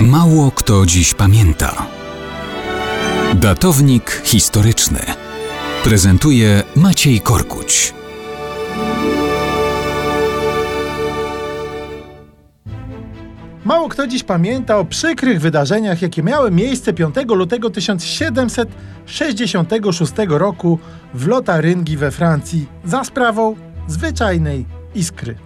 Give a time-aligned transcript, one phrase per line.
[0.00, 1.86] Mało kto dziś pamięta.
[3.34, 5.00] Datownik historyczny
[5.84, 7.94] prezentuje Maciej Korkuć.
[13.64, 20.78] Mało kto dziś pamięta o przykrych wydarzeniach, jakie miały miejsce 5 lutego 1766 roku
[21.14, 23.56] w Lotaryngii we Francji za sprawą
[23.88, 25.45] zwyczajnej iskry.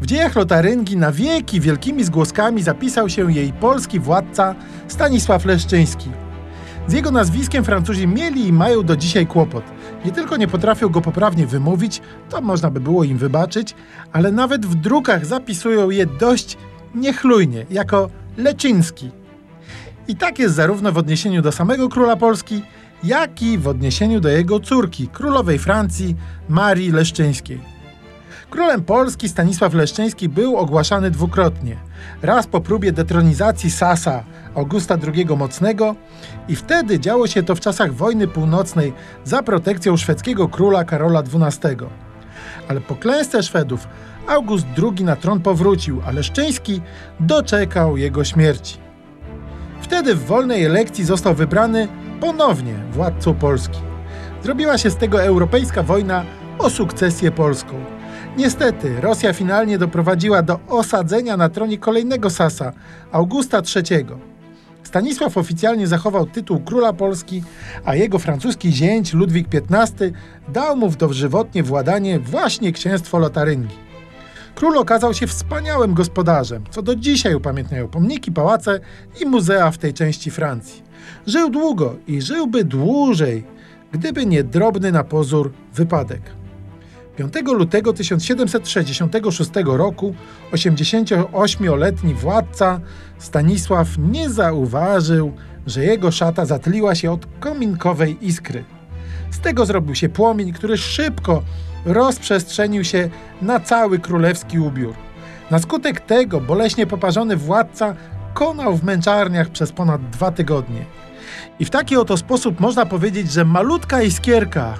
[0.00, 4.54] W dziejach Lotaryngii na wieki wielkimi zgłoskami zapisał się jej polski władca
[4.88, 6.10] Stanisław Leszczyński.
[6.86, 9.64] Z jego nazwiskiem Francuzi mieli i mają do dzisiaj kłopot.
[10.04, 13.74] Nie tylko nie potrafią go poprawnie wymówić, to można by było im wybaczyć,
[14.12, 16.56] ale nawet w drukach zapisują je dość
[16.94, 19.10] niechlujnie, jako Leczyński.
[20.08, 22.62] I tak jest zarówno w odniesieniu do samego króla Polski,
[23.04, 26.16] jak i w odniesieniu do jego córki, królowej Francji,
[26.48, 27.75] Marii Leszczyńskiej.
[28.56, 31.76] Królem Polski Stanisław Leszczyński był ogłaszany dwukrotnie.
[32.22, 34.24] Raz po próbie detronizacji Sasa
[34.54, 35.96] Augusta II Mocnego
[36.48, 38.92] i wtedy działo się to w czasach wojny północnej
[39.24, 41.76] za protekcją szwedzkiego króla Karola XII.
[42.68, 43.88] Ale po klęsce Szwedów
[44.28, 46.80] August II na tron powrócił, a Leszczyński
[47.20, 48.76] doczekał jego śmierci.
[49.80, 51.88] Wtedy w wolnej elekcji został wybrany
[52.20, 53.78] ponownie władcą Polski.
[54.42, 56.24] Zrobiła się z tego europejska wojna
[56.58, 57.95] o sukcesję polską.
[58.36, 62.72] Niestety, Rosja finalnie doprowadziła do osadzenia na tronie kolejnego Sasa,
[63.12, 64.06] Augusta III.
[64.82, 67.42] Stanisław oficjalnie zachował tytuł króla Polski,
[67.84, 70.10] a jego francuski zięć Ludwik XV
[70.48, 73.86] dał mu w dożywotnie władanie właśnie księstwo Lotaryngii.
[74.54, 78.80] Król okazał się wspaniałym gospodarzem, co do dzisiaj upamiętniają pomniki, pałace
[79.20, 80.82] i muzea w tej części Francji.
[81.26, 83.44] Żył długo i żyłby dłużej,
[83.92, 86.22] gdyby nie drobny na pozór wypadek.
[87.16, 90.14] 5 lutego 1766 roku
[90.52, 92.80] 88-letni władca
[93.18, 95.32] Stanisław nie zauważył,
[95.66, 98.64] że jego szata zatliła się od kominkowej iskry.
[99.30, 101.42] Z tego zrobił się płomień, który szybko
[101.84, 103.10] rozprzestrzenił się
[103.42, 104.94] na cały królewski ubiór.
[105.50, 107.94] Na skutek tego boleśnie poparzony władca
[108.34, 110.84] konał w męczarniach przez ponad dwa tygodnie.
[111.58, 114.74] I w taki oto sposób można powiedzieć, że malutka iskierka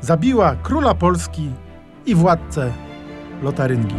[0.00, 1.50] zabiła króla Polski
[2.06, 2.72] i władcę
[3.42, 3.96] Lotaryngii.